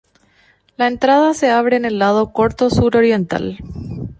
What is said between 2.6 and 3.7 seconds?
suroriental.